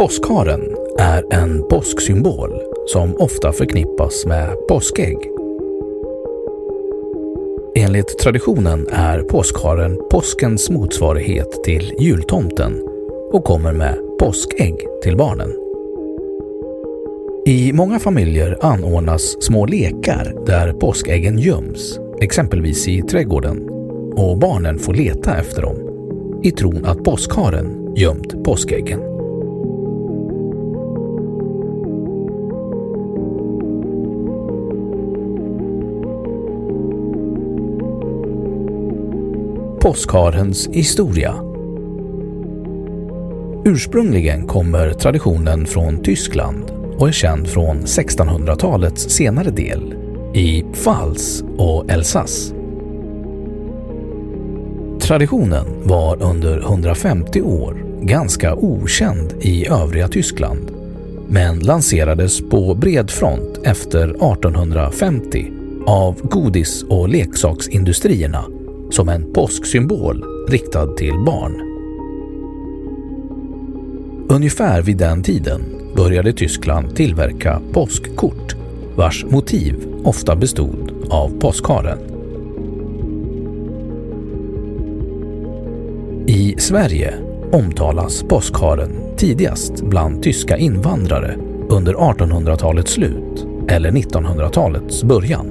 [0.00, 0.60] Påskharen
[0.98, 2.50] är en påsksymbol
[2.86, 5.16] som ofta förknippas med påskägg.
[7.74, 12.82] Enligt traditionen är påskharen påskens motsvarighet till jultomten
[13.32, 15.52] och kommer med påskägg till barnen.
[17.46, 23.68] I många familjer anordnas små lekar där påskäggen göms, exempelvis i trädgården,
[24.16, 25.76] och barnen får leta efter dem
[26.42, 29.09] i tron att påskharen gömt påskäggen.
[39.82, 41.34] Påskharens historia
[43.64, 46.64] Ursprungligen kommer traditionen från Tyskland
[46.98, 49.94] och är känd från 1600-talets senare del
[50.34, 52.54] i Pfalz och Elsass.
[55.00, 60.70] Traditionen var under 150 år ganska okänd i övriga Tyskland
[61.28, 65.52] men lanserades på bred front efter 1850
[65.86, 68.59] av godis- och leksaksindustrierna
[68.90, 71.70] som en påsksymbol riktad till barn.
[74.28, 75.60] Ungefär vid den tiden
[75.96, 78.56] började Tyskland tillverka påskkort
[78.96, 79.74] vars motiv
[80.04, 81.98] ofta bestod av påskharen.
[86.26, 87.14] I Sverige
[87.52, 91.36] omtalas påskharen tidigast bland tyska invandrare
[91.68, 95.49] under 1800-talets slut eller 1900-talets början.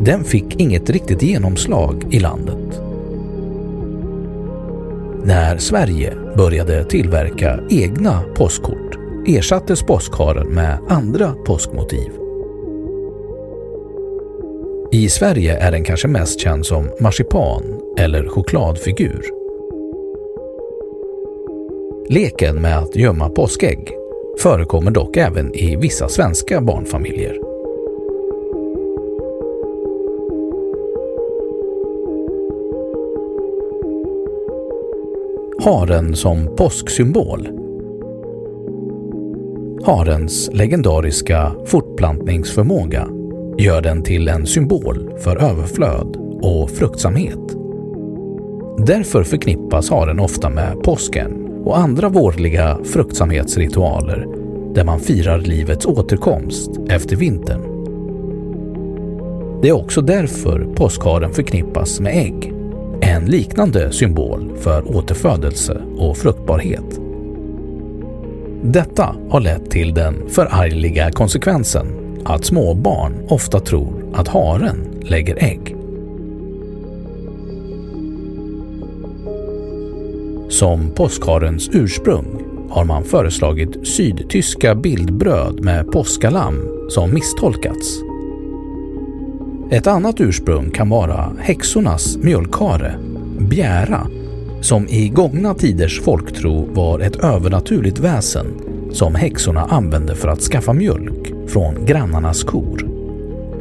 [0.00, 2.80] Den fick inget riktigt genomslag i landet.
[5.24, 12.10] När Sverige började tillverka egna påskkort ersattes påskharen med andra påskmotiv.
[14.92, 17.62] I Sverige är den kanske mest känd som marsipan
[17.98, 19.24] eller chokladfigur.
[22.08, 23.92] Leken med att gömma påskägg
[24.38, 27.43] förekommer dock även i vissa svenska barnfamiljer.
[35.64, 37.48] Haren som påsksymbol
[39.84, 43.08] Harens legendariska fortplantningsförmåga
[43.58, 47.38] gör den till en symbol för överflöd och fruktsamhet.
[48.78, 54.26] Därför förknippas haren ofta med påsken och andra vårliga fruktsamhetsritualer
[54.74, 57.62] där man firar livets återkomst efter vintern.
[59.62, 62.53] Det är också därför påskharen förknippas med ägg,
[63.14, 67.00] en liknande symbol för återfödelse och fruktbarhet.
[68.62, 71.86] Detta har lett till den förargliga konsekvensen
[72.24, 75.76] att småbarn ofta tror att haren lägger ägg.
[80.48, 82.26] Som påskharens ursprung
[82.70, 88.00] har man föreslagit sydtyska bildbröd med påskalamm som misstolkats.
[89.70, 92.98] Ett annat ursprung kan vara häxornas mjölkare,
[93.38, 94.06] bjära,
[94.60, 98.46] som i gångna tiders folktro var ett övernaturligt väsen
[98.92, 102.88] som häxorna använde för att skaffa mjölk från grannarnas kor.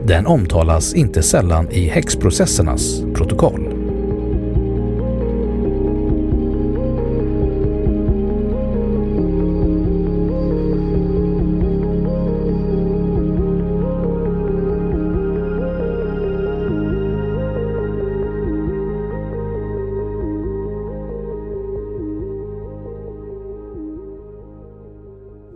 [0.06, 3.63] Den omtalas inte sällan i häxprocessernas protokoll.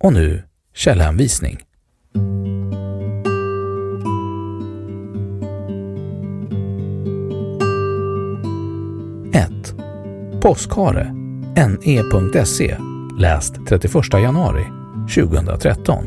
[0.00, 0.42] Och nu
[0.74, 1.66] källhänvisning.
[10.46, 11.12] Påskhare.
[11.56, 12.76] ne.se.
[13.18, 14.64] Läst 31 januari
[15.14, 16.04] 2013.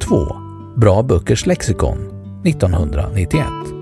[0.00, 0.36] 2.
[0.76, 1.98] Bra Böckers lexikon
[2.44, 3.77] 1991.